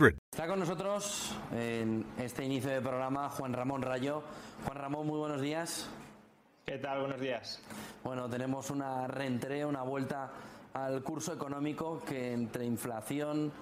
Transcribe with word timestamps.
532 0.00 0.08
3500. 0.08 0.18
Está 0.32 0.46
con 0.46 0.58
nosotros 0.58 1.36
en 1.52 2.06
este 2.18 2.44
inicio 2.44 2.70
de 2.70 2.80
programa 2.80 3.28
Juan 3.28 3.52
Ramón 3.52 3.82
Rayo. 3.82 4.22
Juan 4.64 4.78
Ramón, 4.78 5.06
muy 5.06 5.18
buenos 5.18 5.42
días. 5.42 5.90
¿Qué 6.64 6.78
tal? 6.78 7.00
Buenos 7.00 7.20
días. 7.20 7.60
Bueno, 8.02 8.28
tenemos 8.28 8.70
una 8.70 9.06
reentrée, 9.06 9.64
una 9.64 9.82
vuelta 9.82 10.30
al 10.72 11.02
curso 11.02 11.34
económico 11.34 12.00
que 12.00 12.32
entre 12.32 12.64
inflación 12.64 13.52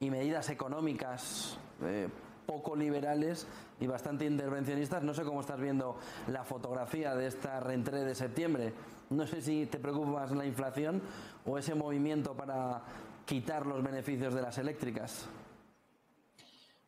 y 0.00 0.10
medidas 0.10 0.48
económicas 0.48 1.58
eh, 1.82 2.08
poco 2.46 2.74
liberales 2.74 3.46
y 3.78 3.86
bastante 3.86 4.24
intervencionistas, 4.24 5.02
no 5.02 5.12
sé 5.12 5.24
cómo 5.24 5.40
estás 5.40 5.60
viendo 5.60 5.98
la 6.28 6.44
fotografía 6.44 7.14
de 7.14 7.26
esta 7.26 7.60
reentrée 7.60 8.04
de 8.04 8.14
septiembre. 8.14 8.72
No 9.10 9.26
sé 9.26 9.42
si 9.42 9.66
te 9.66 9.78
preocupa 9.78 10.08
más 10.08 10.30
la 10.30 10.46
inflación 10.46 11.02
o 11.44 11.58
ese 11.58 11.74
movimiento 11.74 12.34
para 12.34 12.80
quitar 13.26 13.66
los 13.66 13.82
beneficios 13.82 14.34
de 14.34 14.42
las 14.42 14.56
eléctricas. 14.58 15.28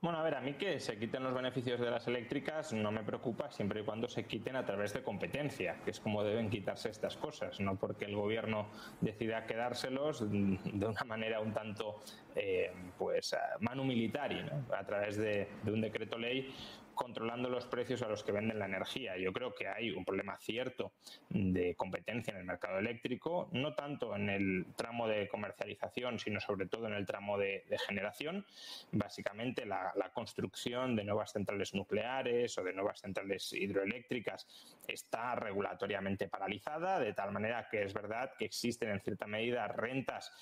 Bueno, 0.04 0.18
a 0.18 0.22
ver, 0.22 0.34
a 0.34 0.42
mí 0.42 0.52
que 0.52 0.80
se 0.80 0.98
quiten 0.98 1.22
los 1.22 1.32
beneficios 1.32 1.80
de 1.80 1.90
las 1.90 2.06
eléctricas 2.06 2.74
no 2.74 2.92
me 2.92 3.02
preocupa 3.02 3.50
siempre 3.50 3.80
y 3.80 3.84
cuando 3.84 4.06
se 4.06 4.26
quiten 4.26 4.54
a 4.54 4.62
través 4.62 4.92
de 4.92 5.02
competencia, 5.02 5.76
que 5.82 5.92
es 5.92 5.98
como 5.98 6.22
deben 6.22 6.50
quitarse 6.50 6.90
estas 6.90 7.16
cosas, 7.16 7.58
no 7.58 7.76
porque 7.76 8.04
el 8.04 8.14
gobierno 8.14 8.66
decida 9.00 9.46
quedárselos 9.46 10.30
de 10.30 10.86
una 10.86 11.04
manera 11.06 11.40
un 11.40 11.54
tanto 11.54 12.02
eh, 12.36 12.70
pues 12.98 13.34
manu 13.60 13.82
militari, 13.82 14.42
¿no? 14.42 14.76
a 14.76 14.84
través 14.84 15.16
de 15.16 15.48
un 15.64 15.80
decreto 15.80 16.18
ley 16.18 16.54
controlando 16.94 17.48
los 17.48 17.66
precios 17.66 18.02
a 18.02 18.08
los 18.08 18.22
que 18.22 18.32
venden 18.32 18.58
la 18.58 18.66
energía. 18.66 19.16
Yo 19.16 19.32
creo 19.32 19.54
que 19.54 19.68
hay 19.68 19.90
un 19.90 20.04
problema 20.04 20.36
cierto 20.38 20.92
de 21.30 21.74
competencia 21.74 22.32
en 22.32 22.38
el 22.38 22.44
mercado 22.44 22.78
eléctrico, 22.78 23.48
no 23.52 23.74
tanto 23.74 24.14
en 24.16 24.28
el 24.28 24.66
tramo 24.76 25.06
de 25.08 25.28
comercialización, 25.28 26.18
sino 26.18 26.40
sobre 26.40 26.66
todo 26.66 26.86
en 26.86 26.94
el 26.94 27.06
tramo 27.06 27.38
de, 27.38 27.64
generación. 27.86 28.46
Básicamente 28.92 29.66
la, 29.66 29.92
la, 29.96 30.10
construcción 30.10 30.94
de 30.94 31.04
nuevas 31.04 31.32
centrales 31.32 31.74
nucleares 31.74 32.56
o 32.56 32.62
de 32.62 32.72
nuevas 32.72 33.00
centrales 33.00 33.52
hidroeléctricas 33.52 34.46
está 34.86 35.34
regulatoriamente 35.34 36.28
paralizada, 36.28 37.00
de 37.00 37.12
tal 37.12 37.32
manera 37.32 37.68
que 37.68 37.82
es 37.82 37.92
verdad 37.92 38.32
que 38.38 38.44
existen 38.44 38.90
en 38.90 39.00
cierta 39.00 39.26
medida 39.26 39.66
rentas 39.66 40.32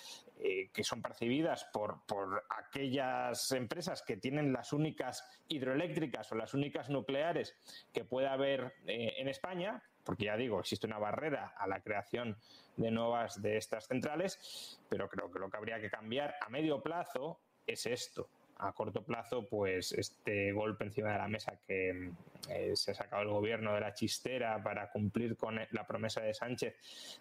eh, 0.45 0.71
que 0.73 0.83
son 0.83 1.01
percibidas 1.01 1.65
por, 1.73 2.05
por 2.05 2.45
aquellas 2.49 3.53
empresas 3.53 4.03
que 4.03 4.17
tienen 4.17 4.53
las 4.53 4.73
únicas 4.73 5.25
hidroeléctricas 5.47 6.33
o 6.33 6.35
las 6.43 6.55
únicas 6.55 6.91
nucleares 6.91 7.55
que 7.93 8.05
puede 8.05 8.27
haber 8.27 8.75
eh, 8.89 9.15
en 9.19 9.29
España, 9.29 9.81
porque 10.03 10.25
ya 10.25 10.37
digo, 10.37 10.59
existe 10.59 10.89
una 10.89 10.99
barrera 10.99 11.55
a 11.57 11.69
la 11.69 11.81
creación 11.81 12.37
de 12.77 12.91
nuevas 12.91 13.41
de 13.41 13.57
estas 13.57 13.87
centrales, 13.87 14.81
pero 14.89 15.09
creo 15.09 15.31
que 15.31 15.39
lo 15.39 15.49
que 15.49 15.57
habría 15.57 15.81
que 15.81 15.89
cambiar 15.89 16.35
a 16.41 16.49
medio 16.49 16.83
plazo 16.83 17.39
es 17.65 17.87
esto. 17.87 18.29
A 18.59 18.73
corto 18.73 19.05
plazo, 19.05 19.47
pues 19.49 19.93
este 19.93 20.51
golpe 20.53 20.85
encima 20.85 21.13
de 21.13 21.19
la 21.19 21.29
mesa 21.29 21.59
que 21.65 22.11
eh, 22.49 22.73
se 22.75 22.91
ha 22.91 22.95
sacado 22.95 23.23
el 23.23 23.29
gobierno 23.29 23.73
de 23.75 23.81
la 23.81 23.95
chistera 23.95 24.61
para 24.65 24.91
cumplir 24.91 25.37
con 25.37 25.61
la 25.71 25.87
promesa 25.87 26.23
de 26.23 26.35
Sánchez 26.35 26.77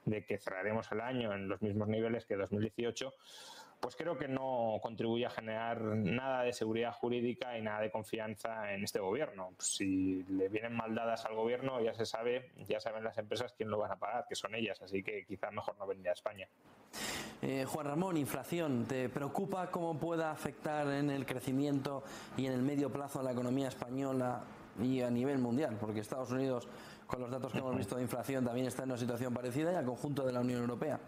de 0.06 0.26
que 0.26 0.40
cerraremos 0.40 0.92
el 0.92 1.02
año 1.02 1.32
en 1.34 1.48
los 1.48 1.62
mismos 1.62 1.88
niveles 1.88 2.26
que 2.26 2.36
2018 2.36 3.14
pues 3.82 3.96
creo 3.96 4.16
que 4.16 4.28
no 4.28 4.78
contribuye 4.82 5.26
a 5.26 5.32
generar 5.32 5.82
nada 5.82 6.44
de 6.44 6.54
seguridad 6.54 6.94
jurídica 6.94 7.58
y 7.58 7.64
nada 7.64 7.82
de 7.82 7.90
confianza 7.90 8.72
en 8.74 8.84
este 8.84 9.00
gobierno. 9.00 9.56
Si 9.58 10.24
le 10.30 10.50
vienen 10.50 10.74
mal 10.74 10.94
dadas 10.94 11.26
al 11.26 11.34
gobierno, 11.34 11.82
ya 11.82 11.94
se 11.96 12.06
sabe, 12.06 12.52
ya 12.68 12.80
saben 12.80 13.04
las 13.04 13.18
empresas 13.18 13.54
quién 13.58 13.72
lo 13.72 13.80
van 13.80 13.92
a 13.92 13.96
pagar, 13.96 14.26
que 14.30 14.36
son 14.36 14.54
ellas, 14.54 14.80
así 14.84 15.02
que 15.02 15.26
quizá 15.26 15.50
mejor 15.50 15.76
no 15.80 15.88
venir 15.88 16.10
a 16.10 16.14
España. 16.14 16.48
Eh, 17.42 17.66
Juan 17.66 17.88
Ramón, 17.88 18.18
inflación, 18.18 18.86
¿te 18.86 19.10
preocupa 19.10 19.72
cómo 19.72 19.98
pueda 19.98 20.30
afectar 20.30 20.88
en 20.88 21.10
el 21.10 21.26
crecimiento 21.26 22.04
y 22.38 22.46
en 22.46 22.54
el 22.54 22.62
medio 22.62 22.92
plazo 22.92 23.20
a 23.20 23.24
la 23.24 23.32
economía 23.32 23.70
española 23.70 24.44
y 24.80 25.02
a 25.02 25.10
nivel 25.10 25.40
mundial? 25.40 25.76
Porque 25.80 26.02
Estados 26.02 26.30
Unidos, 26.30 26.68
con 27.08 27.20
los 27.20 27.32
datos 27.32 27.52
que 27.52 27.58
hemos 27.58 27.76
visto 27.76 27.96
de 27.96 28.04
inflación, 28.04 28.46
también 28.46 28.68
está 28.68 28.84
en 28.84 28.92
una 28.92 29.00
situación 29.00 29.34
parecida 29.34 29.74
y 29.74 29.76
al 29.76 29.86
conjunto 29.86 30.24
de 30.24 30.34
la 30.34 30.42
Unión 30.42 30.62
Europea. 30.62 31.00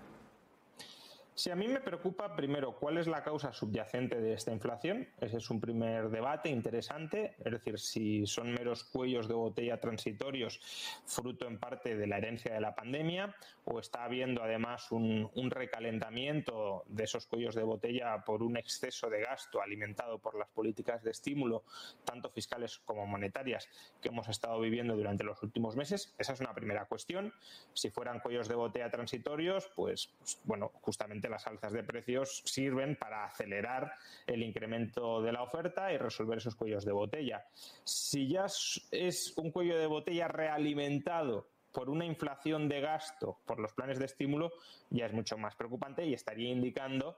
Si 1.36 1.50
a 1.50 1.56
mí 1.56 1.68
me 1.68 1.80
preocupa 1.80 2.36
primero 2.36 2.76
cuál 2.76 3.00
es 3.00 3.08
la 3.08 3.24
causa 3.24 3.52
subyacente 3.52 4.22
de 4.22 4.34
esta 4.34 4.52
inflación, 4.52 5.08
ese 5.20 5.38
es 5.38 5.50
un 5.50 5.60
primer 5.60 6.10
debate 6.10 6.50
interesante, 6.50 7.34
es 7.44 7.52
decir, 7.52 7.80
si 7.80 8.28
son 8.28 8.54
meros 8.54 8.84
cuellos 8.84 9.28
de 9.28 9.34
botella 9.34 9.80
transitorios 9.80 10.62
fruto 11.06 11.48
en 11.48 11.58
parte 11.58 11.98
de 11.98 12.06
la 12.06 12.20
herencia 12.20 12.54
de 12.54 12.62
la 12.62 12.76
pandemia 12.76 13.36
o 13.66 13.80
está 13.80 14.04
habiendo 14.04 14.44
además 14.44 14.92
un, 14.92 15.32
recalentamiento 15.50 16.84
de 16.88 17.04
esos 17.04 17.26
cuellos 17.26 17.56
de 17.56 17.64
botella 17.64 18.24
por 18.26 18.44
un 18.44 18.56
exceso 18.56 19.10
de 19.10 19.22
gasto 19.22 19.62
alimentado 19.62 20.20
por 20.20 20.38
las 20.38 20.50
políticas 20.50 21.04
de 21.04 21.12
estímulo, 21.12 21.64
tanto 22.06 22.30
fiscales 22.30 22.80
como 22.86 23.08
monetarias, 23.08 23.68
que 24.02 24.10
hemos 24.10 24.28
estado 24.30 24.60
viviendo 24.60 24.96
durante 24.96 25.24
los 25.24 25.42
últimos 25.42 25.76
meses. 25.76 26.14
Esa 26.18 26.34
es 26.34 26.40
una 26.40 26.54
primera 26.54 26.86
cuestión. 26.86 27.34
Si 27.74 27.90
fueran 27.90 28.20
cuellos 28.20 28.48
de 28.48 28.56
botella 28.56 28.90
transitorios, 28.90 29.70
pues, 29.76 30.12
pues 30.18 30.40
bueno, 30.44 30.72
justamente 30.82 31.23
las 31.30 31.48
alzas 31.48 31.74
de 31.74 31.84
precios 31.84 32.42
sirven 32.46 32.96
para 32.96 33.26
acelerar 33.26 33.94
el 34.28 34.44
incremento 34.44 35.22
de 35.22 35.32
la 35.32 35.44
oferta 35.44 35.92
y 35.92 35.98
resolver 35.98 36.38
esos 36.38 36.56
cuellos 36.56 36.86
de 36.86 36.92
botella. 36.92 37.46
Si 37.84 38.28
ya 38.28 38.46
es 38.46 39.34
un 39.38 39.52
cuello 39.52 39.78
de 39.78 39.88
botella 39.88 40.28
realimentado 40.28 41.48
por 41.72 41.90
una 41.90 42.06
inflación 42.06 42.70
de 42.70 42.82
gasto 42.82 43.40
por 43.46 43.60
los 43.60 43.74
planes 43.74 44.00
de 44.00 44.06
estímulo, 44.06 44.54
ya 44.90 45.08
es 45.08 45.14
mucho 45.14 45.38
más 45.38 45.56
preocupante 45.56 46.06
y 46.06 46.14
estaría 46.14 46.50
indicando 46.50 47.18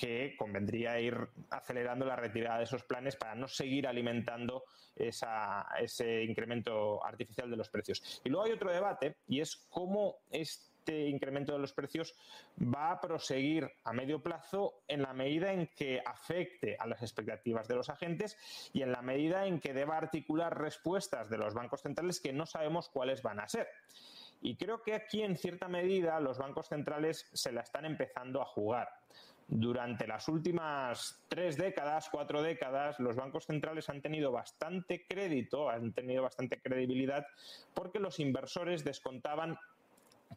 que 0.00 0.34
convendría 0.36 0.98
ir 1.00 1.16
acelerando 1.50 2.04
la 2.06 2.16
retirada 2.16 2.58
de 2.58 2.64
esos 2.64 2.82
planes 2.84 3.16
para 3.16 3.34
no 3.34 3.48
seguir 3.48 3.86
alimentando 3.86 4.64
ese 4.96 6.24
incremento 6.24 7.04
artificial 7.04 7.50
de 7.50 7.56
los 7.56 7.68
precios. 7.68 8.20
Y 8.24 8.28
luego 8.28 8.46
hay 8.46 8.52
otro 8.52 8.72
debate 8.72 9.16
y 9.28 9.40
es 9.40 9.56
cómo 9.68 10.16
este 10.30 10.75
incremento 10.92 11.52
de 11.52 11.58
los 11.58 11.72
precios 11.72 12.14
va 12.60 12.92
a 12.92 13.00
proseguir 13.00 13.70
a 13.84 13.92
medio 13.92 14.22
plazo 14.22 14.82
en 14.88 15.02
la 15.02 15.12
medida 15.12 15.52
en 15.52 15.68
que 15.68 16.00
afecte 16.04 16.76
a 16.78 16.86
las 16.86 17.02
expectativas 17.02 17.68
de 17.68 17.74
los 17.74 17.88
agentes 17.88 18.36
y 18.72 18.82
en 18.82 18.92
la 18.92 19.02
medida 19.02 19.46
en 19.46 19.60
que 19.60 19.74
deba 19.74 19.96
articular 19.96 20.58
respuestas 20.58 21.28
de 21.30 21.38
los 21.38 21.54
bancos 21.54 21.82
centrales 21.82 22.20
que 22.20 22.32
no 22.32 22.46
sabemos 22.46 22.88
cuáles 22.88 23.22
van 23.22 23.40
a 23.40 23.48
ser. 23.48 23.68
Y 24.42 24.56
creo 24.56 24.82
que 24.82 24.94
aquí, 24.94 25.22
en 25.22 25.36
cierta 25.36 25.68
medida, 25.68 26.20
los 26.20 26.38
bancos 26.38 26.68
centrales 26.68 27.28
se 27.32 27.52
la 27.52 27.62
están 27.62 27.84
empezando 27.84 28.40
a 28.40 28.44
jugar. 28.44 28.88
Durante 29.48 30.08
las 30.08 30.26
últimas 30.28 31.24
tres 31.28 31.56
décadas, 31.56 32.08
cuatro 32.10 32.42
décadas, 32.42 32.98
los 32.98 33.14
bancos 33.14 33.46
centrales 33.46 33.88
han 33.88 34.02
tenido 34.02 34.32
bastante 34.32 35.06
crédito, 35.06 35.70
han 35.70 35.92
tenido 35.92 36.24
bastante 36.24 36.60
credibilidad, 36.60 37.24
porque 37.72 38.00
los 38.00 38.18
inversores 38.18 38.82
descontaban 38.82 39.56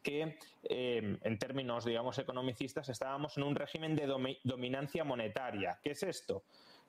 que 0.02 0.38
eh, 0.62 1.18
en 1.20 1.38
términos, 1.38 1.84
digamos, 1.84 2.18
economicistas 2.18 2.88
estábamos 2.88 3.36
en 3.36 3.42
un 3.44 3.54
régimen 3.54 3.96
de 3.96 4.06
dominancia 4.44 5.04
monetaria. 5.04 5.78
¿Qué 5.82 5.90
es 5.90 6.02
esto? 6.02 6.44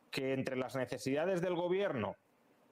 Que 0.10 0.34
entre 0.34 0.56
las 0.56 0.76
necesidades 0.76 1.42
del 1.42 1.56
gobierno 1.56 2.16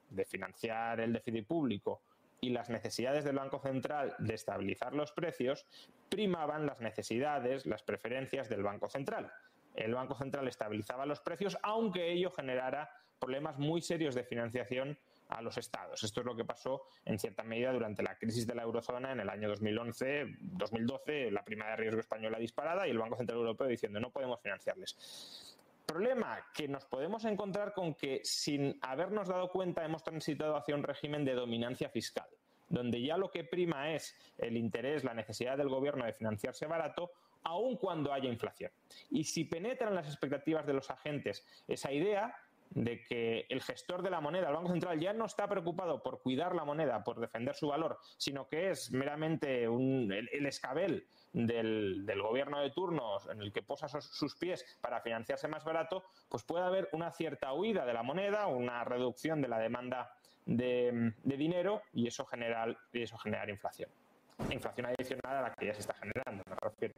de 0.08 0.24
financiar 0.24 1.00
el 1.00 1.12
déficit 1.12 1.46
público 1.46 2.02
y 2.40 2.50
las 2.50 2.70
necesidades 2.70 3.24
del 3.24 3.36
Banco 3.36 3.60
Central 3.60 4.14
de 4.18 4.34
estabilizar 4.34 4.94
los 4.94 5.12
precios, 5.12 5.66
primaban 6.08 6.66
las 6.66 6.80
necesidades, 6.80 7.66
las 7.66 7.82
preferencias 7.82 8.48
del 8.48 8.62
Banco 8.62 8.88
Central. 8.88 9.30
El 9.74 9.94
Banco 9.94 10.14
Central 10.16 10.48
estabilizaba 10.48 11.06
los 11.06 11.20
precios, 11.20 11.58
aunque 11.62 12.10
ello 12.10 12.30
generara 12.30 12.90
problemas 13.18 13.58
muy 13.58 13.82
serios 13.82 14.14
de 14.14 14.24
financiación 14.24 14.98
a 15.30 15.42
los 15.42 15.56
estados. 15.56 16.02
Esto 16.02 16.20
es 16.20 16.26
lo 16.26 16.36
que 16.36 16.44
pasó 16.44 16.82
en 17.04 17.18
cierta 17.18 17.42
medida 17.42 17.72
durante 17.72 18.02
la 18.02 18.16
crisis 18.18 18.46
de 18.46 18.54
la 18.54 18.62
eurozona 18.62 19.12
en 19.12 19.20
el 19.20 19.28
año 19.28 19.52
2011-2012, 19.54 21.30
la 21.30 21.44
prima 21.44 21.68
de 21.68 21.76
riesgo 21.76 22.00
española 22.00 22.38
disparada 22.38 22.86
y 22.86 22.90
el 22.90 22.98
Banco 22.98 23.16
Central 23.16 23.38
Europeo 23.38 23.66
diciendo 23.66 24.00
no 24.00 24.10
podemos 24.10 24.40
financiarles. 24.40 25.56
Problema 25.86 26.38
que 26.54 26.68
nos 26.68 26.84
podemos 26.84 27.24
encontrar 27.24 27.72
con 27.72 27.94
que 27.94 28.20
sin 28.22 28.78
habernos 28.82 29.28
dado 29.28 29.50
cuenta 29.50 29.84
hemos 29.84 30.04
transitado 30.04 30.56
hacia 30.56 30.74
un 30.74 30.82
régimen 30.82 31.24
de 31.24 31.34
dominancia 31.34 31.88
fiscal, 31.88 32.28
donde 32.68 33.02
ya 33.02 33.16
lo 33.16 33.30
que 33.30 33.44
prima 33.44 33.92
es 33.92 34.14
el 34.38 34.56
interés, 34.56 35.02
la 35.02 35.14
necesidad 35.14 35.56
del 35.56 35.68
gobierno 35.68 36.04
de 36.04 36.12
financiarse 36.12 36.66
barato, 36.66 37.10
aun 37.42 37.76
cuando 37.76 38.12
haya 38.12 38.28
inflación. 38.28 38.70
Y 39.10 39.24
si 39.24 39.44
penetran 39.44 39.94
las 39.94 40.06
expectativas 40.06 40.66
de 40.66 40.74
los 40.74 40.90
agentes 40.90 41.44
esa 41.66 41.90
idea, 41.90 42.36
de 42.70 43.04
que 43.04 43.46
el 43.48 43.62
gestor 43.62 44.02
de 44.02 44.10
la 44.10 44.20
moneda, 44.20 44.48
el 44.48 44.54
Banco 44.54 44.70
Central, 44.70 44.98
ya 45.00 45.12
no 45.12 45.26
está 45.26 45.48
preocupado 45.48 46.02
por 46.02 46.22
cuidar 46.22 46.54
la 46.54 46.64
moneda, 46.64 47.02
por 47.02 47.18
defender 47.18 47.54
su 47.54 47.68
valor, 47.68 47.98
sino 48.16 48.48
que 48.48 48.70
es 48.70 48.92
meramente 48.92 49.64
el, 49.64 50.46
escabel 50.46 51.06
del, 51.32 52.04
gobierno 52.22 52.60
de 52.60 52.70
turnos 52.70 53.28
en 53.28 53.40
el 53.40 53.52
que 53.52 53.62
posa 53.62 53.88
sus, 53.88 54.36
pies 54.36 54.64
para 54.80 55.00
financiarse 55.00 55.48
más 55.48 55.64
barato, 55.64 56.04
pues 56.28 56.44
puede 56.44 56.64
haber 56.64 56.88
una 56.92 57.10
cierta 57.10 57.52
huida 57.52 57.84
de 57.84 57.92
la 57.92 58.02
moneda, 58.02 58.46
una 58.46 58.84
reducción 58.84 59.42
de 59.42 59.48
la 59.48 59.58
demanda 59.58 60.14
de, 60.46 61.12
dinero 61.24 61.82
y 61.92 62.06
eso, 62.06 62.24
genera, 62.24 62.66
y 62.92 63.02
eso 63.02 63.18
genera 63.18 63.50
inflación. 63.50 63.90
Inflación 64.50 64.86
adicional 64.86 65.36
a 65.36 65.42
la 65.42 65.54
que 65.54 65.66
ya 65.66 65.74
se 65.74 65.80
está 65.80 65.94
generando, 65.94 66.44
me 66.48 66.56
refiero. 66.56 66.94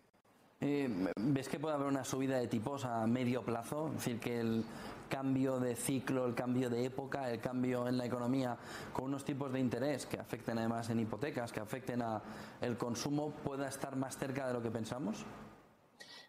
Eh, 0.65 0.89
¿Ves 1.17 1.49
que 1.49 1.59
puede 1.59 1.75
haber 1.75 1.89
una 1.89 2.05
subida 2.05 2.39
de 2.39 2.47
tipos 2.47 2.85
a 2.85 3.05
medio 3.05 3.43
plazo? 3.43 3.89
Es 3.89 3.95
decir, 3.95 4.21
que 4.21 4.39
el 4.39 4.65
cambio 5.09 5.59
de 5.59 5.75
ciclo, 5.75 6.25
el 6.25 6.37
cambio 6.37 6.71
de 6.71 6.85
época, 6.85 7.29
el 7.33 7.41
cambio 7.41 7.89
en 7.89 7.99
la 7.99 8.07
economía 8.07 8.57
con 8.93 9.07
unos 9.07 9.25
tipos 9.25 9.53
de 9.53 9.59
interés 9.59 10.07
que 10.07 10.21
afecten 10.21 10.59
además 10.59 10.89
en 10.91 11.01
hipotecas, 11.01 11.51
que 11.51 11.59
afecten 11.59 12.01
a 12.03 12.23
el 12.61 12.77
consumo, 12.77 13.33
pueda 13.43 13.67
estar 13.67 13.97
más 13.97 14.17
cerca 14.17 14.47
de 14.47 14.53
lo 14.53 14.63
que 14.63 14.71
pensamos? 14.71 15.27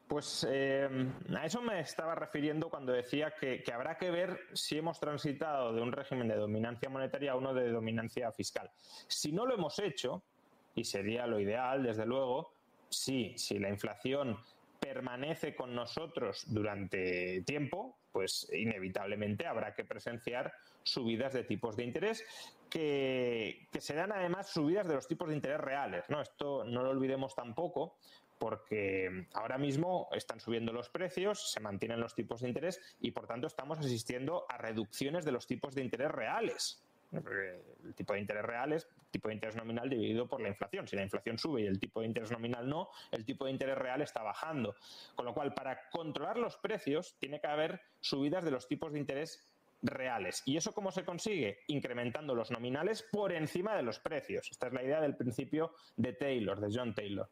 Pues 0.08 0.48
eh, 0.50 0.90
a 1.38 1.46
eso 1.46 1.62
me 1.62 1.80
estaba 1.80 2.16
refiriendo 2.16 2.70
cuando 2.72 2.92
decía 2.92 3.36
que, 3.40 3.62
que, 3.62 3.72
habrá 3.72 4.00
que 4.00 4.10
ver 4.10 4.40
si 4.54 4.80
hemos 4.80 5.00
transitado 5.00 5.74
de 5.74 5.82
un 5.82 5.92
régimen 5.92 6.28
de 6.28 6.38
dominancia 6.38 6.90
monetaria 6.90 7.34
a 7.34 7.36
uno 7.36 7.54
de 7.54 7.70
dominancia 7.70 8.32
fiscal. 8.32 8.72
Si 9.08 9.32
no 9.32 9.46
lo 9.46 9.54
hemos 9.54 9.78
hecho, 9.78 10.24
y 10.74 10.84
sería 10.86 11.28
lo 11.28 11.40
ideal, 11.40 11.84
desde 11.84 12.08
luego, 12.08 12.53
sí, 12.98 13.34
si 13.38 13.60
la 13.60 13.70
inflación 13.70 14.38
permanece 14.80 15.56
con 15.56 15.74
nosotros 15.74 16.44
durante 16.48 17.42
tiempo, 17.44 17.98
pues 18.12 18.50
inevitablemente 18.54 19.48
habrá 19.48 19.74
que 19.74 19.86
presenciar 19.86 20.54
subidas 20.84 21.34
de 21.34 21.44
tipos 21.44 21.76
de 21.78 21.84
interés 21.84 22.26
que, 22.70 23.68
que 23.72 23.80
serán 23.80 24.12
además 24.12 24.50
subidas 24.50 24.88
de 24.88 24.96
los 24.96 25.08
tipos 25.08 25.30
de 25.30 25.36
interés 25.36 25.62
reales. 25.62 26.04
¿no? 26.10 26.22
Esto 26.22 26.66
no 26.66 26.84
lo 26.84 26.90
olvidemos 26.90 27.34
tampoco 27.34 27.96
porque 28.40 29.28
ahora 29.34 29.58
mismo 29.58 30.10
están 30.12 30.42
subiendo 30.42 30.74
los 30.74 30.90
precios, 30.90 31.52
se 31.52 31.62
mantienen 31.62 32.02
los 32.02 32.14
tipos 32.14 32.42
de 32.42 32.50
interés 32.50 32.82
y 33.00 33.12
por 33.12 33.26
tanto 33.26 33.48
estamos 33.48 33.80
asistiendo 33.80 34.46
a 34.50 34.58
reducciones 34.58 35.24
de 35.24 35.32
los 35.32 35.48
tipos 35.48 35.74
de 35.76 35.84
interés 35.84 36.12
reales 36.12 36.84
el 37.86 37.94
tipo 37.96 38.14
de 38.14 38.20
interés 38.20 38.44
real 38.44 38.74
es 38.74 38.88
tipo 39.14 39.30
de 39.30 39.36
interés 39.36 39.56
nominal 39.56 39.90
dividido 39.90 40.28
por 40.28 40.42
la 40.42 40.50
inflación. 40.50 40.88
Si 40.88 40.98
la 40.98 41.04
inflación 41.04 41.38
sube 41.38 41.62
y 41.62 41.68
el 41.68 41.80
tipo 41.80 42.02
de 42.02 42.08
interés 42.08 42.32
nominal 42.32 42.68
no, 42.68 42.90
el 43.12 43.24
tipo 43.24 43.46
de 43.46 43.52
interés 43.52 43.78
real 43.78 44.02
está 44.02 44.24
bajando. 44.24 44.76
Con 45.16 45.26
lo 45.26 45.34
cual, 45.34 45.54
para 45.54 45.90
controlar 45.90 46.38
los 46.38 46.58
precios, 46.58 47.16
tiene 47.20 47.40
que 47.40 47.48
haber 47.48 47.80
subidas 48.02 48.44
de 48.44 48.52
los 48.52 48.68
tipos 48.68 48.92
de 48.92 49.00
interés 49.00 49.48
reales. 49.84 50.42
¿Y 50.46 50.58
eso 50.58 50.74
cómo 50.74 50.92
se 50.92 51.06
consigue? 51.06 51.60
Incrementando 51.68 52.34
los 52.34 52.52
nominales 52.52 53.06
por 53.12 53.32
encima 53.32 53.76
de 53.76 53.84
los 53.84 54.00
precios. 54.00 54.50
Esta 54.50 54.68
es 54.68 54.74
la 54.74 54.84
idea 54.84 55.00
del 55.00 55.16
principio 55.16 55.74
de 55.96 56.14
Taylor, 56.14 56.60
de 56.60 56.70
John 56.76 56.96
Taylor. 56.96 57.30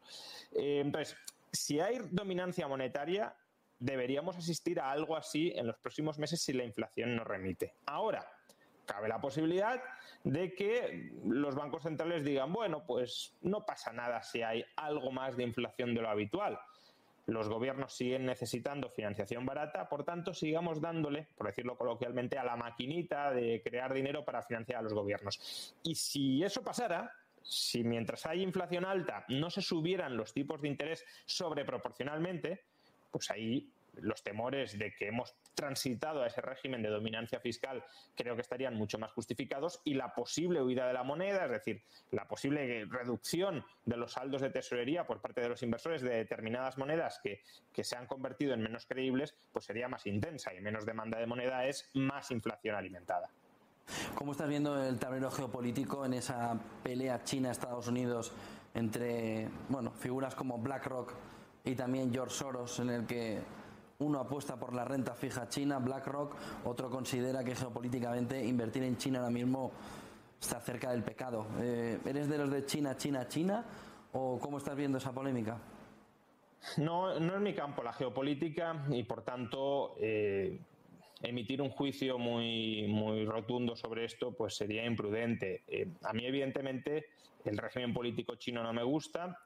Eh, 0.52 0.80
entonces, 0.80 1.16
si 1.50 1.80
hay 1.80 1.98
dominancia 2.10 2.68
monetaria, 2.68 3.34
deberíamos 3.78 4.36
asistir 4.36 4.78
a 4.78 4.92
algo 4.92 5.16
así 5.16 5.52
en 5.56 5.66
los 5.66 5.76
próximos 5.78 6.18
meses 6.18 6.40
si 6.40 6.52
la 6.52 6.64
inflación 6.64 7.16
no 7.16 7.24
remite. 7.24 7.74
Ahora, 7.86 8.24
cabe 8.86 9.08
la 9.08 9.20
posibilidad 9.20 9.82
de 10.24 10.54
que 10.54 11.12
los 11.24 11.54
bancos 11.54 11.82
centrales 11.82 12.24
digan, 12.24 12.52
bueno, 12.52 12.84
pues 12.86 13.34
no 13.42 13.64
pasa 13.64 13.92
nada 13.92 14.22
si 14.22 14.42
hay 14.42 14.64
algo 14.76 15.10
más 15.10 15.36
de 15.36 15.44
inflación 15.44 15.94
de 15.94 16.02
lo 16.02 16.08
habitual. 16.08 16.58
Los 17.26 17.48
gobiernos 17.48 17.92
siguen 17.92 18.26
necesitando 18.26 18.88
financiación 18.88 19.46
barata, 19.46 19.88
por 19.88 20.04
tanto, 20.04 20.34
sigamos 20.34 20.80
dándole, 20.80 21.28
por 21.36 21.46
decirlo 21.46 21.76
coloquialmente, 21.76 22.36
a 22.36 22.44
la 22.44 22.56
maquinita 22.56 23.30
de 23.30 23.62
crear 23.62 23.94
dinero 23.94 24.24
para 24.24 24.42
financiar 24.42 24.80
a 24.80 24.82
los 24.82 24.92
gobiernos. 24.92 25.76
Y 25.84 25.94
si 25.94 26.42
eso 26.42 26.62
pasara, 26.62 27.12
si 27.40 27.84
mientras 27.84 28.26
hay 28.26 28.42
inflación 28.42 28.84
alta 28.84 29.24
no 29.28 29.50
se 29.50 29.62
subieran 29.62 30.16
los 30.16 30.32
tipos 30.32 30.60
de 30.60 30.68
interés 30.68 31.04
sobreproporcionalmente, 31.26 32.64
pues 33.10 33.30
ahí 33.30 33.70
los 33.94 34.22
temores 34.22 34.78
de 34.78 34.94
que 34.94 35.08
hemos 35.08 35.34
transitado 35.54 36.22
a 36.22 36.26
ese 36.26 36.40
régimen 36.40 36.82
de 36.82 36.88
dominancia 36.88 37.40
fiscal 37.40 37.84
creo 38.16 38.34
que 38.34 38.40
estarían 38.40 38.74
mucho 38.74 38.98
más 38.98 39.12
justificados 39.12 39.80
y 39.84 39.94
la 39.94 40.14
posible 40.14 40.62
huida 40.62 40.86
de 40.86 40.92
la 40.92 41.02
moneda, 41.02 41.44
es 41.44 41.50
decir, 41.50 41.82
la 42.10 42.26
posible 42.26 42.86
reducción 42.86 43.64
de 43.84 43.96
los 43.96 44.12
saldos 44.12 44.40
de 44.40 44.50
tesorería 44.50 45.06
por 45.06 45.20
parte 45.20 45.40
de 45.40 45.48
los 45.48 45.62
inversores 45.62 46.02
de 46.02 46.10
determinadas 46.10 46.78
monedas 46.78 47.20
que, 47.22 47.42
que 47.72 47.84
se 47.84 47.96
han 47.96 48.06
convertido 48.06 48.54
en 48.54 48.62
menos 48.62 48.86
creíbles, 48.86 49.34
pues 49.52 49.64
sería 49.64 49.88
más 49.88 50.06
intensa 50.06 50.54
y 50.54 50.60
menos 50.60 50.86
demanda 50.86 51.18
de 51.18 51.26
moneda 51.26 51.66
es 51.66 51.90
más 51.94 52.30
inflación 52.30 52.76
alimentada. 52.76 53.30
¿Cómo 54.14 54.32
estás 54.32 54.48
viendo 54.48 54.82
el 54.82 54.98
tablero 54.98 55.30
geopolítico 55.30 56.06
en 56.06 56.14
esa 56.14 56.58
pelea 56.82 57.24
China-Estados 57.24 57.88
Unidos 57.88 58.32
entre 58.74 59.48
bueno, 59.68 59.90
figuras 59.92 60.34
como 60.34 60.58
BlackRock 60.58 61.12
y 61.64 61.74
también 61.74 62.12
George 62.12 62.34
Soros, 62.34 62.78
en 62.80 62.90
el 62.90 63.06
que 63.06 63.40
uno 64.02 64.20
apuesta 64.20 64.56
por 64.56 64.74
la 64.74 64.84
renta 64.84 65.14
fija 65.14 65.48
china, 65.48 65.78
BlackRock, 65.78 66.34
otro 66.64 66.90
considera 66.90 67.44
que 67.44 67.54
geopolíticamente 67.54 68.44
invertir 68.44 68.82
en 68.82 68.96
China 68.96 69.20
ahora 69.20 69.30
mismo 69.30 69.72
está 70.40 70.60
cerca 70.60 70.90
del 70.90 71.02
pecado. 71.02 71.46
Eh, 71.60 71.98
¿Eres 72.04 72.28
de 72.28 72.38
los 72.38 72.50
de 72.50 72.66
China, 72.66 72.96
China, 72.96 73.28
China? 73.28 73.64
¿O 74.12 74.38
cómo 74.38 74.58
estás 74.58 74.76
viendo 74.76 74.98
esa 74.98 75.12
polémica? 75.12 75.58
No, 76.76 77.18
no 77.18 77.34
es 77.36 77.40
mi 77.40 77.54
campo 77.54 77.82
la 77.82 77.92
geopolítica 77.92 78.84
y 78.90 79.02
por 79.04 79.22
tanto 79.22 79.94
eh, 79.98 80.60
emitir 81.22 81.62
un 81.62 81.70
juicio 81.70 82.18
muy, 82.18 82.86
muy 82.88 83.24
rotundo 83.24 83.74
sobre 83.74 84.04
esto 84.04 84.32
pues 84.32 84.56
sería 84.56 84.84
imprudente. 84.84 85.62
Eh, 85.66 85.88
a 86.02 86.12
mí 86.12 86.26
evidentemente 86.26 87.06
el 87.44 87.56
régimen 87.56 87.94
político 87.94 88.36
chino 88.36 88.62
no 88.62 88.72
me 88.72 88.84
gusta, 88.84 89.40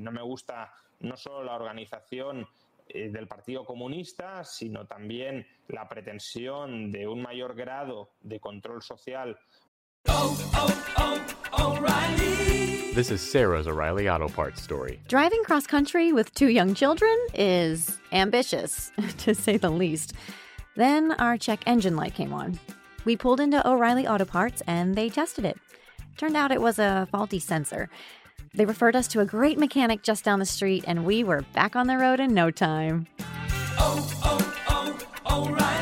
no 0.00 0.12
me 0.12 0.20
gusta 0.20 0.70
no 1.00 1.16
solo 1.16 1.44
la 1.44 1.54
organización 1.54 2.46
Eh, 2.90 3.10
del 3.10 3.26
Partido 3.26 3.64
Comunista, 3.64 4.42
sino 4.44 4.86
también 4.86 5.46
la 5.68 5.86
pretensión 5.86 6.90
de 6.90 7.06
un 7.06 7.20
mayor 7.20 7.54
grado 7.54 8.12
de 8.22 8.40
control 8.40 8.80
social 8.82 9.38
This 12.94 13.10
is 13.10 13.20
Sarah's 13.20 13.66
O'Reilly 13.66 14.08
Auto 14.08 14.28
Parts 14.28 14.62
story. 14.62 14.98
Driving 15.06 15.42
cross 15.44 15.66
country 15.66 16.12
with 16.12 16.34
two 16.34 16.48
young 16.48 16.74
children 16.74 17.16
is 17.34 17.98
ambitious, 18.10 18.90
to 19.18 19.34
say 19.34 19.58
the 19.58 19.70
least. 19.70 20.14
Then 20.74 21.12
our 21.12 21.36
check 21.36 21.60
engine 21.66 21.94
light 21.94 22.14
came 22.14 22.32
on. 22.32 22.58
We 23.04 23.16
pulled 23.16 23.40
into 23.40 23.66
O'Reilly 23.68 24.06
Auto 24.06 24.24
Parts 24.24 24.62
and 24.66 24.94
they 24.94 25.10
tested 25.10 25.44
it. 25.44 25.58
Turned 26.16 26.36
out 26.36 26.50
it 26.50 26.62
was 26.62 26.78
a 26.78 27.06
faulty 27.12 27.38
sensor. 27.38 27.90
They 28.54 28.64
referred 28.64 28.96
us 28.96 29.08
to 29.08 29.20
a 29.20 29.24
great 29.24 29.58
mechanic 29.58 30.02
just 30.02 30.24
down 30.24 30.38
the 30.38 30.46
street, 30.46 30.84
and 30.86 31.04
we 31.04 31.24
were 31.24 31.42
back 31.54 31.76
on 31.76 31.86
the 31.86 31.98
road 31.98 32.20
in 32.20 32.34
no 32.34 32.50
time. 32.50 33.06
Oh, 33.78 34.20
oh, 34.24 34.54
oh, 35.26 35.77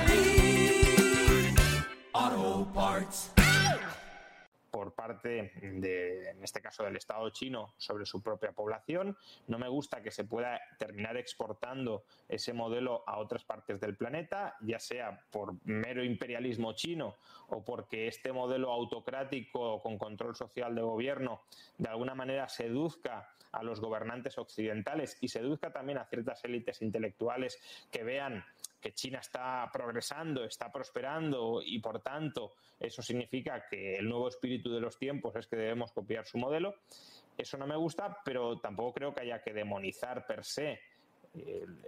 parte 5.07 5.53
de, 5.63 6.31
en 6.31 6.43
este 6.43 6.61
caso 6.61 6.83
del 6.83 6.97
Estado 6.97 7.31
chino, 7.31 7.75
sobre 7.77 8.05
su 8.05 8.21
propia 8.23 8.51
población. 8.51 9.17
No 9.47 9.57
me 9.57 9.69
gusta 9.69 10.03
que 10.03 10.11
se 10.11 10.25
pueda 10.25 10.61
terminar 10.79 11.17
exportando 11.17 12.05
ese 12.29 12.53
modelo 12.53 13.05
a 13.07 13.19
otras 13.19 13.45
partes 13.45 13.81
del 13.81 13.97
planeta, 13.97 14.57
ya 14.63 14.81
sea 14.81 15.21
por 15.31 15.55
mero 15.65 16.03
imperialismo 16.03 16.73
chino 16.73 17.15
o 17.49 17.65
porque 17.65 18.09
este 18.09 18.33
modelo 18.33 18.73
autocrático 18.73 19.81
con 19.81 19.97
control 19.97 20.35
social 20.35 20.75
de 20.75 20.83
gobierno 20.83 21.43
de 21.79 21.89
alguna 21.89 22.17
manera 22.17 22.49
seduzca 22.49 23.31
a 23.53 23.63
los 23.63 23.81
gobernantes 23.81 24.37
occidentales 24.39 25.17
y 25.21 25.29
seduzca 25.29 25.73
también 25.73 25.99
a 25.99 26.05
ciertas 26.07 26.45
élites 26.45 26.83
intelectuales 26.83 27.59
que 27.91 28.03
vean 28.03 28.45
que 28.87 28.93
China 28.93 29.19
está 29.19 29.69
progresando, 29.73 30.45
está 30.45 30.71
prosperando 30.71 31.61
y 31.61 31.81
por 31.81 32.01
tanto 32.03 32.53
eso 32.79 33.03
significa 33.03 33.65
que 33.69 33.97
el 33.97 34.09
nuevo 34.09 34.29
espíritu 34.29 34.73
de 34.73 34.79
los 34.79 34.97
tiempos 34.97 35.35
es 35.35 35.49
que 35.49 35.57
debemos 35.57 35.91
copiar 35.91 36.25
su 36.25 36.39
modelo. 36.39 36.73
Eso 37.37 37.59
no 37.59 37.67
me 37.67 37.75
gusta, 37.75 38.19
pero 38.25 38.61
tampoco 38.61 38.95
creo 38.95 39.13
que 39.13 39.23
haya 39.23 39.43
que 39.43 39.53
demonizar 39.53 40.25
per 40.25 40.45
se 40.45 40.79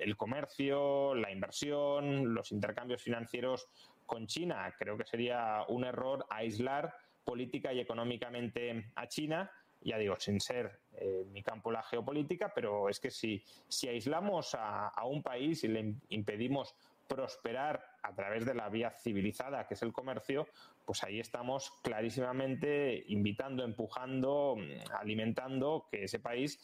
el, 0.00 0.16
comercio, 0.16 1.14
la 1.14 1.30
inversión, 1.30 2.34
los 2.34 2.50
intercambios 2.50 3.00
financieros 3.00 3.68
con 4.04 4.26
China. 4.26 4.74
Creo 4.76 4.98
que 4.98 5.06
sería 5.06 5.66
un 5.68 5.84
error 5.84 6.26
aislar 6.28 6.92
política 7.24 7.72
y 7.72 7.78
económicamente 7.78 8.90
a 8.96 9.06
China 9.06 9.48
ya 9.80 9.98
digo, 9.98 10.16
sin 10.18 10.40
ser 10.40 10.80
eh, 10.94 11.24
mi 11.30 11.42
campo 11.42 11.70
la 11.70 11.82
geopolítica, 11.82 12.52
pero 12.54 12.88
es 12.88 13.00
que 13.00 13.10
si, 13.10 13.42
si 13.68 13.88
aislamos 13.88 14.54
a, 14.54 14.88
a, 14.88 15.04
un 15.04 15.22
país 15.22 15.62
y 15.64 15.68
le 15.68 15.94
impedimos 16.08 16.74
prosperar 17.08 17.82
a 18.02 18.14
través 18.14 18.44
de 18.44 18.54
la 18.54 18.68
vía 18.68 18.90
civilizada, 18.90 19.66
que 19.66 19.74
es 19.74 19.82
el 19.82 19.92
comercio, 19.92 20.46
pues 20.84 21.02
ahí 21.02 21.18
estamos 21.18 21.72
clarísimamente 21.82 23.04
invitando, 23.08 23.64
empujando, 23.64 24.56
alimentando 24.92 25.86
que 25.90 26.04
ese 26.04 26.18
país 26.18 26.60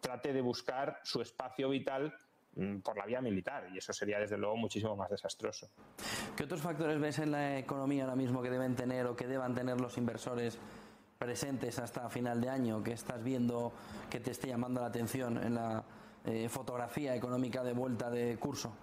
trate 0.00 0.32
de 0.32 0.40
buscar 0.40 1.00
su 1.02 1.20
espacio 1.20 1.68
vital 1.70 2.14
mm, 2.54 2.78
por 2.78 2.96
la 2.96 3.06
vía 3.06 3.20
militar 3.20 3.68
y 3.72 3.78
eso 3.78 3.92
sería 3.92 4.18
desde 4.18 4.36
luego 4.36 4.56
muchísimo 4.56 4.94
más 4.96 5.10
desastroso. 5.10 5.70
¿Qué 6.36 6.44
otros 6.44 6.60
factores 6.60 7.00
ves 7.00 7.18
en 7.18 7.32
la 7.32 7.58
economía 7.58 8.04
ahora 8.04 8.16
mismo 8.16 8.42
que 8.42 8.50
deben 8.50 8.76
tener 8.76 9.06
o 9.06 9.16
que 9.16 9.26
deban 9.26 9.54
tener 9.54 9.80
los 9.80 9.96
inversores 9.98 10.58
presentes 11.18 11.78
hasta 11.78 12.08
final 12.08 12.40
de 12.40 12.48
año 12.48 12.82
que 12.82 12.92
estás 12.92 13.22
viendo 13.22 13.72
que 14.10 14.20
te 14.20 14.30
esté 14.30 14.48
llamando 14.48 14.80
la 14.80 14.88
atención 14.88 15.42
en 15.42 15.54
la 15.54 15.84
eh, 16.24 16.48
fotografía 16.48 17.14
económica 17.14 17.62
de 17.62 17.72
vuelta 17.72 18.10
de 18.10 18.38
curso? 18.38 18.74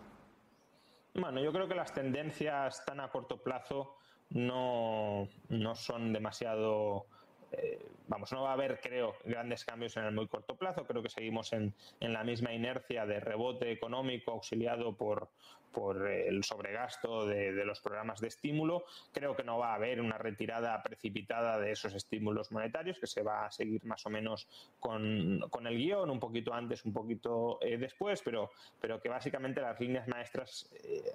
Bueno, 1.14 1.42
yo 1.42 1.52
creo 1.52 1.68
que 1.68 1.76
las 1.76 1.94
tendencias 1.94 2.84
tan 2.86 3.00
a 3.00 3.10
corto 3.10 3.42
plazo 3.42 3.98
no, 4.30 5.28
no 5.50 5.76
son 5.76 6.12
demasiado 6.12 7.06
eh, 7.52 7.80
vamos, 8.08 8.32
no 8.32 8.44
va 8.44 8.50
a 8.50 8.54
haber, 8.54 8.80
creo, 8.82 9.14
grandes 9.26 9.64
cambios 9.64 9.96
en 9.98 10.06
el 10.06 10.12
muy 10.14 10.28
corto 10.28 10.56
plazo. 10.56 10.86
Creo 10.86 11.04
que 11.04 11.10
seguimos 11.10 11.54
en, 11.54 11.74
en 12.00 12.14
la 12.14 12.24
misma 12.24 12.52
inercia 12.54 13.06
de 13.06 13.20
rebote 13.20 13.72
económico 13.72 14.32
auxiliado 14.32 14.96
por, 14.96 15.30
por 15.74 16.08
el 16.08 16.44
sobregasto 16.44 17.26
de, 17.26 17.52
los 17.66 17.82
programas 17.82 18.22
de 18.22 18.28
estímulo. 18.28 18.86
Creo 19.12 19.36
que 19.36 19.44
no 19.44 19.58
va 19.58 19.72
a 19.72 19.76
haber 19.76 20.00
una 20.00 20.18
retirada 20.18 20.82
precipitada 20.82 21.60
de 21.60 21.72
esos 21.72 21.94
estímulos 21.94 22.52
monetarios, 22.52 23.00
que 23.00 23.08
se 23.08 23.24
va 23.24 23.46
a 23.46 23.52
seguir 23.52 23.84
más 23.86 24.06
o 24.06 24.10
menos 24.10 24.48
con, 24.80 25.42
con 25.50 25.68
el 25.68 25.78
guion, 25.78 26.10
un 26.10 26.20
poquito 26.20 26.54
antes, 26.54 26.86
un 26.86 26.94
poquito 26.94 27.60
eh, 27.62 27.78
después, 27.78 28.22
pero, 28.24 28.52
pero 28.80 29.02
que 29.02 29.10
básicamente 29.10 29.60
las 29.60 29.80
líneas 29.80 30.08
maestras 30.08 30.70
eh, 30.84 31.12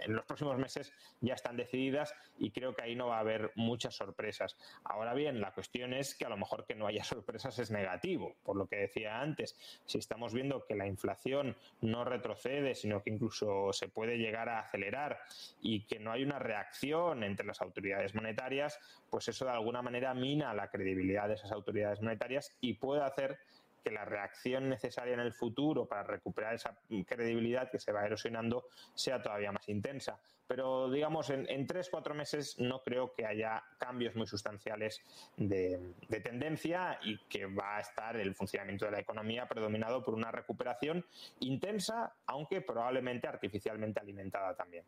en 0.00 0.14
los 0.14 0.24
próximos 0.24 0.58
meses 0.58 0.92
ya 1.20 1.34
están 1.34 1.56
decididas 1.56 2.14
y 2.38 2.50
creo 2.50 2.74
que 2.74 2.82
ahí 2.82 2.94
no 2.94 3.08
va 3.08 3.16
a 3.16 3.20
haber 3.20 3.52
muchas 3.54 3.94
sorpresas. 3.94 4.56
Ahora 4.84 5.14
bien, 5.14 5.40
la 5.40 5.52
cuestión 5.52 5.92
es 5.92 6.14
que 6.14 6.24
a 6.24 6.28
lo 6.28 6.36
mejor 6.36 6.64
que 6.66 6.74
no 6.74 6.86
haya 6.86 7.04
sorpresas 7.04 7.58
es 7.58 7.70
negativo, 7.70 8.36
por 8.42 8.56
lo 8.56 8.66
que 8.66 8.76
decía 8.76 9.20
antes. 9.20 9.56
Si 9.84 9.98
estamos 9.98 10.32
viendo 10.32 10.64
que 10.64 10.74
la 10.74 10.86
inflación 10.86 11.56
no 11.80 12.04
retrocede, 12.04 12.74
sino 12.74 13.02
que 13.02 13.10
incluso 13.10 13.72
se 13.72 13.88
puede 13.88 14.18
llegar 14.18 14.48
a 14.48 14.60
acelerar 14.60 15.18
y 15.60 15.86
que 15.86 15.98
no 15.98 16.12
hay 16.12 16.22
una 16.22 16.38
reacción 16.38 17.22
entre 17.22 17.46
las 17.46 17.60
autoridades 17.60 18.14
monetarias, 18.14 18.78
pues 19.10 19.28
eso 19.28 19.44
de 19.44 19.52
alguna 19.52 19.82
manera 19.82 20.14
mina 20.14 20.54
la 20.54 20.70
credibilidad 20.70 21.28
de 21.28 21.34
esas 21.34 21.52
autoridades 21.52 22.00
monetarias 22.00 22.56
y 22.60 22.74
puede 22.74 23.02
hacer 23.02 23.38
que 23.82 23.90
la 23.90 24.04
reacción 24.04 24.68
necesaria 24.68 25.14
en 25.14 25.20
el 25.20 25.32
futuro 25.32 25.86
para 25.86 26.02
recuperar 26.02 26.54
esa 26.54 26.76
credibilidad 27.06 27.70
que 27.70 27.78
se 27.78 27.92
va 27.92 28.04
erosionando 28.04 28.66
sea 28.94 29.22
todavía 29.22 29.52
más 29.52 29.68
intensa. 29.68 30.18
Pero, 30.46 30.90
digamos, 30.90 31.28
en, 31.28 31.66
tres, 31.66 31.90
cuatro 31.90 32.14
meses 32.14 32.58
no 32.58 32.82
creo 32.82 33.12
que 33.12 33.26
haya 33.26 33.62
cambios 33.78 34.16
muy 34.16 34.26
sustanciales 34.26 35.02
de, 35.36 35.78
de, 36.08 36.20
tendencia 36.20 36.98
y 37.02 37.18
que 37.28 37.44
va 37.44 37.76
a 37.76 37.80
estar 37.80 38.16
el 38.16 38.34
funcionamiento 38.34 38.86
de 38.86 38.92
la 38.92 39.00
economía 39.00 39.46
predominado 39.46 40.02
por 40.02 40.14
una 40.14 40.30
recuperación 40.30 41.04
intensa, 41.40 42.14
aunque 42.26 42.62
probablemente 42.62 43.28
artificialmente 43.28 44.00
alimentada 44.00 44.54
también. 44.54 44.84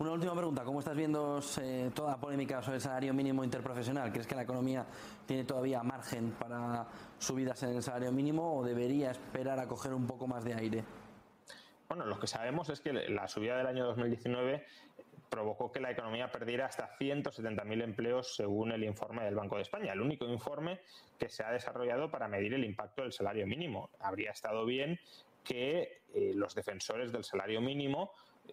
Una 0.00 0.12
última 0.12 0.34
pregunta. 0.34 0.64
¿Cómo 0.64 0.78
estás 0.78 0.96
viendo 0.96 1.40
eh, 1.60 1.90
toda 1.94 2.12
la 2.12 2.16
polémica 2.16 2.62
sobre 2.62 2.76
el 2.76 2.80
salario 2.80 3.12
mínimo 3.12 3.44
interprofesional? 3.44 4.10
¿Crees 4.10 4.26
que 4.26 4.34
la 4.34 4.42
economía 4.42 4.86
tiene 5.26 5.44
todavía 5.44 5.82
margen 5.82 6.32
para 6.32 6.86
subidas 7.18 7.62
en 7.64 7.76
el 7.76 7.82
salario 7.82 8.10
mínimo 8.10 8.56
o 8.56 8.64
debería 8.64 9.10
esperar 9.10 9.58
a 9.58 9.68
coger 9.68 9.92
un 9.92 10.06
poco 10.06 10.26
más 10.26 10.42
de 10.42 10.54
aire? 10.54 10.84
Bueno, 11.86 12.06
lo 12.06 12.18
que 12.18 12.26
sabemos 12.26 12.70
es 12.70 12.80
que 12.80 12.92
la 12.92 13.28
subida 13.28 13.58
del 13.58 13.66
año 13.66 13.84
2019 13.84 14.64
provocó 15.28 15.70
que 15.70 15.80
la 15.80 15.90
economía 15.90 16.30
perdiera 16.30 16.66
hasta 16.66 16.96
170.000 16.96 17.82
empleos 17.82 18.34
según 18.34 18.72
el 18.72 18.84
informe 18.84 19.24
del 19.24 19.34
Banco 19.34 19.56
de 19.56 19.62
España, 19.62 19.92
el 19.92 20.00
único 20.00 20.24
informe 20.24 20.80
que 21.18 21.28
se 21.28 21.44
ha 21.44 21.50
desarrollado 21.50 22.10
para 22.10 22.26
medir 22.26 22.54
el 22.54 22.64
impacto 22.64 23.02
del 23.02 23.12
salario 23.12 23.46
mínimo. 23.46 23.90
Habría 24.00 24.30
estado 24.30 24.64
bien 24.64 24.98
que 25.44 26.02
eh, 26.14 26.32
los 26.34 26.54
defensores 26.54 27.12
del 27.12 27.24
salario 27.24 27.60
mínimo 27.60 28.12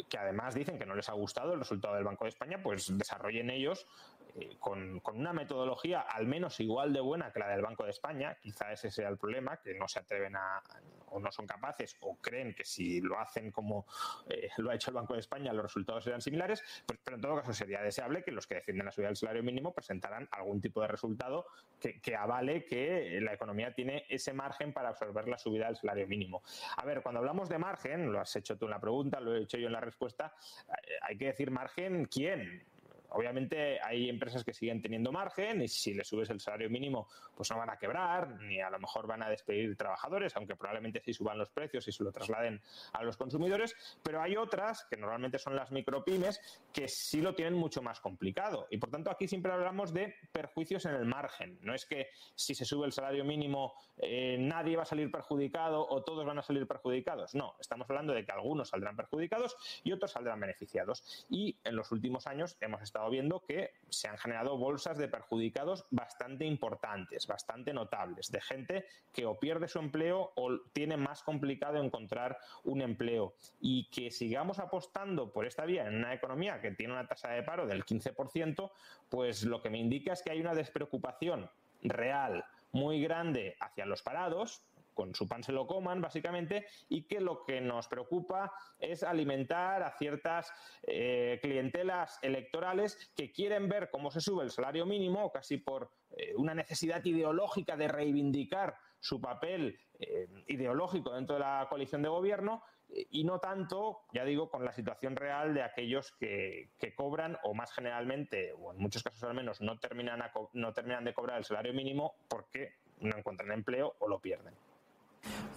que 0.09 0.17
además 0.17 0.53
dicen 0.53 0.77
que 0.77 0.85
no 0.85 0.95
les 0.95 1.09
ha 1.09 1.13
gustado 1.13 1.53
el 1.53 1.59
resultado 1.59 1.95
del 1.95 2.03
Banco 2.03 2.25
de 2.25 2.29
España, 2.29 2.59
pues 2.61 2.97
desarrollen 2.97 3.49
ellos 3.49 3.87
eh, 4.35 4.57
con, 4.59 4.99
con, 4.99 5.17
una 5.17 5.33
metodología 5.33 6.01
al 6.01 6.27
menos 6.27 6.59
igual 6.59 6.93
de 6.93 7.01
buena 7.01 7.31
que 7.31 7.39
la 7.39 7.49
del 7.49 7.61
Banco 7.61 7.83
de 7.83 7.91
España, 7.91 8.37
quizá 8.41 8.71
ese 8.71 8.91
sea 8.91 9.09
el 9.09 9.17
problema, 9.17 9.57
que 9.57 9.73
no 9.73 9.87
se 9.87 9.99
atreven 9.99 10.35
a, 10.35 10.61
o 11.07 11.19
no 11.19 11.31
son 11.31 11.47
capaces, 11.47 11.97
o 12.01 12.17
creen 12.17 12.53
que 12.53 12.63
si 12.63 13.01
lo 13.01 13.19
hacen 13.19 13.51
como 13.51 13.85
eh, 14.29 14.49
lo 14.57 14.71
ha 14.71 14.75
hecho 14.75 14.91
el 14.91 14.95
Banco 14.95 15.13
de 15.13 15.19
España, 15.19 15.53
los 15.53 15.63
resultados 15.63 16.03
serán 16.03 16.21
similares, 16.21 16.63
pues, 16.85 16.99
pero 17.03 17.15
en 17.15 17.21
todo 17.21 17.35
caso 17.37 17.53
sería 17.53 17.81
deseable 17.81 18.23
que 18.23 18.31
los 18.31 18.47
que 18.47 18.55
defienden 18.55 18.85
la 18.85 18.91
subida 18.91 19.07
del 19.07 19.17
salario 19.17 19.43
mínimo 19.43 19.73
presentaran 19.73 20.27
algún 20.31 20.61
tipo 20.61 20.81
de 20.81 20.87
resultado 20.87 21.45
que, 21.79 21.99
que 22.01 22.15
avale 22.15 22.65
que 22.65 23.19
la 23.21 23.33
economía 23.33 23.73
tiene 23.73 24.05
ese 24.09 24.33
margen 24.33 24.73
para 24.73 24.89
absorber 24.89 25.27
la 25.27 25.37
subida 25.37 25.67
del 25.67 25.75
salario 25.75 26.07
mínimo. 26.07 26.43
A 26.77 26.85
ver, 26.85 27.01
cuando 27.01 27.19
hablamos 27.19 27.49
de 27.49 27.57
margen, 27.57 28.11
lo 28.11 28.19
has 28.19 28.35
hecho 28.35 28.57
tú 28.57 28.65
en 28.65 28.71
la 28.71 28.79
pregunta, 28.79 29.19
lo 29.19 29.35
he 29.35 29.43
hecho 29.43 29.57
yo 29.57 29.67
en 29.67 29.73
la 29.73 29.81
respuesta, 29.81 30.33
eh, 30.69 30.93
hay 31.01 31.17
que 31.17 31.27
decir 31.27 31.51
margen, 31.51 32.05
¿quién? 32.05 32.63
Obviamente 33.09 33.79
hay 33.81 34.09
empresas 34.09 34.43
que 34.43 34.53
siguen 34.53 34.81
teniendo 34.81 35.11
margen 35.11 35.61
y 35.61 35.67
si 35.67 35.93
le 35.93 36.03
subes 36.03 36.29
el 36.29 36.39
salario 36.39 36.69
mínimo, 36.69 37.07
pues 37.35 37.49
no 37.51 37.57
van 37.57 37.69
a 37.69 37.77
quebrar, 37.77 38.39
ni 38.41 38.61
a 38.61 38.69
lo 38.69 38.79
mejor 38.79 39.07
van 39.07 39.23
a 39.23 39.29
despedir 39.29 39.75
trabajadores, 39.75 40.35
aunque 40.35 40.55
probablemente 40.55 41.01
sí 41.03 41.13
suban 41.13 41.37
los 41.37 41.49
precios 41.49 41.87
y 41.87 41.91
se 41.91 42.03
lo 42.03 42.11
trasladen 42.11 42.61
a 42.93 43.03
los 43.03 43.17
consumidores, 43.17 43.75
pero 44.03 44.21
hay 44.21 44.35
otras, 44.35 44.85
que 44.89 44.97
normalmente 44.97 45.39
son 45.39 45.55
las 45.55 45.71
micropymes, 45.71 46.41
que 46.73 46.87
sí 46.87 47.21
lo 47.21 47.35
tienen 47.35 47.53
mucho 47.53 47.81
más 47.81 47.99
complicado. 47.99 48.67
Y 48.69 48.77
por 48.77 48.89
tanto 48.89 49.11
aquí 49.11 49.27
siempre 49.27 49.51
hablamos 49.51 49.93
de 49.93 50.15
perjuicios 50.31 50.85
en 50.85 50.95
el 50.95 51.05
margen. 51.05 51.57
No 51.61 51.73
es 51.73 51.85
que 51.85 52.09
si 52.35 52.55
se 52.55 52.65
sube 52.65 52.85
el 52.85 52.93
salario 52.93 53.23
mínimo 53.23 53.73
eh, 53.99 54.37
nadie 54.39 54.75
va 54.75 54.83
a 54.83 54.85
salir 54.85 55.11
perjudicado 55.11 55.87
o 55.87 56.03
todos 56.03 56.25
van 56.25 56.37
a 56.37 56.43
salir 56.43 56.67
perjudicados. 56.67 57.33
No, 57.35 57.55
estamos 57.59 57.89
hablando 57.89 58.13
de 58.13 58.25
que 58.25 58.31
algunos 58.31 58.69
saldrán 58.69 58.95
perjudicados 58.95 59.55
y 59.83 59.91
otros 59.91 60.11
saldrán 60.11 60.39
beneficiados. 60.39 61.25
Y 61.29 61.57
en 61.63 61.75
los 61.75 61.91
últimos 61.91 62.27
años 62.27 62.57
hemos 62.61 62.81
estado 62.81 62.96
estado 62.97 63.11
viendo 63.11 63.45
que 63.45 63.73
se 63.89 64.07
han 64.07 64.17
generado 64.17 64.57
bolsas 64.57 64.97
de 64.97 65.07
perjudicados 65.07 65.85
bastante 65.91 66.45
importantes, 66.45 67.27
bastante 67.27 67.71
notables, 67.71 68.31
de 68.31 68.41
gente 68.41 68.85
que 69.13 69.27
o 69.27 69.39
pierde 69.39 69.67
su 69.67 69.77
empleo 69.77 70.31
o 70.35 70.59
tiene 70.73 70.97
más 70.97 71.21
complicado 71.21 71.77
encontrar 71.77 72.39
un 72.63 72.81
empleo. 72.81 73.35
Y 73.61 73.87
que 73.91 74.09
sigamos 74.09 74.57
apostando 74.57 75.31
por 75.31 75.45
esta 75.45 75.65
vía 75.65 75.85
en 75.85 75.97
una 75.97 76.13
economía 76.13 76.59
que 76.59 76.71
tiene 76.71 76.93
una 76.93 77.07
tasa 77.07 77.29
de 77.29 77.43
paro 77.43 77.67
del 77.67 77.85
15%, 77.85 78.71
pues 79.09 79.43
lo 79.43 79.61
que 79.61 79.69
me 79.69 79.77
indica 79.77 80.13
es 80.13 80.23
que 80.23 80.31
hay 80.31 80.41
una 80.41 80.55
despreocupación 80.55 81.51
real 81.83 82.45
muy 82.71 82.99
grande 82.99 83.55
hacia 83.59 83.85
los 83.85 84.01
parados, 84.01 84.63
con 84.97 85.13
su 85.13 85.27
pan 85.27 85.43
se 85.43 85.51
lo 85.51 85.67
coman, 85.67 86.01
básicamente, 86.01 86.65
y 86.89 87.03
que 87.03 87.21
lo 87.21 87.45
que 87.45 87.61
nos 87.61 87.87
preocupa 87.87 88.51
es 88.79 89.03
alimentar 89.03 89.83
a 89.83 89.95
ciertas 89.95 90.51
eh, 90.81 91.37
clientelas 91.39 92.17
electorales 92.23 93.11
que 93.15 93.31
quieren 93.31 93.69
ver 93.69 93.91
cómo 93.91 94.09
se 94.09 94.21
sube 94.21 94.43
el 94.43 94.49
salario 94.49 94.87
mínimo, 94.87 95.31
casi 95.31 95.57
por 95.57 95.91
eh, 96.09 96.33
una 96.35 96.55
necesidad 96.55 97.05
ideológica 97.05 97.77
de 97.77 97.87
reivindicar 97.87 98.75
su 98.99 99.21
papel 99.21 99.79
eh, 99.99 100.27
ideológico 100.47 101.13
dentro 101.13 101.35
de 101.35 101.41
la 101.41 101.67
coalición 101.69 102.01
de 102.01 102.09
gobierno 102.09 102.63
y 102.89 103.23
no 103.23 103.39
tanto, 103.39 104.05
ya 104.13 104.23
digo, 104.23 104.49
con 104.49 104.65
la 104.65 104.71
situación 104.71 105.15
real 105.15 105.53
de 105.53 105.61
aquellos 105.61 106.11
que, 106.19 106.71
cobran 106.95 107.37
o 107.43 107.53
más 107.53 107.71
generalmente, 107.71 108.51
o 108.53 108.71
en 108.71 108.79
muchos 108.79 109.03
casos 109.03 109.21
al 109.23 109.35
menos, 109.35 109.61
no 109.61 109.77
terminan, 109.77 110.23
no 110.53 110.73
terminan 110.73 111.03
de 111.03 111.13
cobrar 111.13 111.37
el 111.37 111.45
salario 111.45 111.73
mínimo 111.73 112.15
porque 112.27 112.77
no 112.99 113.15
encuentran 113.15 113.51
empleo 113.51 113.95
o 113.99 114.07
lo 114.07 114.19
pierden. 114.19 114.55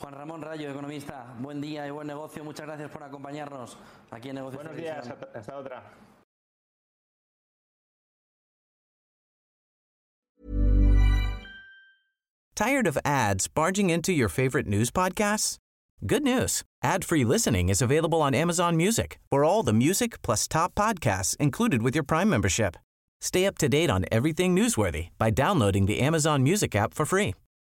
Juan 0.01 0.15
Ramón 0.15 0.43
Rayo, 0.43 0.71
economista, 0.71 1.35
buen 1.39 1.61
día 1.61 1.87
y 1.87 1.91
buen 1.91 2.07
negocio. 2.07 2.43
Muchas 2.43 2.67
gracias 2.67 2.91
por 2.91 3.03
acompañarnos 3.03 3.77
aquí 4.11 4.31
en 4.31 4.37
Negocios 4.37 4.63
Buenos 4.63 4.81
días, 4.81 5.07
hasta, 5.07 5.39
hasta 5.39 5.57
otra. 5.57 5.83
Tired 12.55 12.87
of 12.87 12.99
ads 13.05 13.49
barging 13.49 13.89
into 13.89 14.13
your 14.13 14.29
favorite 14.29 14.67
news 14.67 14.91
podcasts? 14.91 15.57
Good 16.07 16.23
news. 16.23 16.63
Ad-free 16.83 17.25
listening 17.25 17.69
is 17.69 17.83
available 17.83 18.21
on 18.21 18.35
Amazon 18.35 18.77
Music 18.77 19.19
for 19.31 19.45
all 19.45 19.63
the 19.63 19.73
music 19.73 20.21
plus 20.23 20.47
top 20.49 20.75
podcasts 20.75 21.37
included 21.37 21.83
with 21.83 21.95
your 21.95 22.05
Prime 22.05 22.29
membership. 22.29 22.77
Stay 23.21 23.47
up 23.47 23.59
to 23.59 23.69
date 23.69 23.91
on 23.91 24.05
everything 24.11 24.57
newsworthy 24.57 25.09
by 25.19 25.31
downloading 25.31 25.87
the 25.87 26.01
Amazon 26.01 26.43
Music 26.43 26.75
app 26.75 26.95
for 26.95 27.05
free 27.05 27.35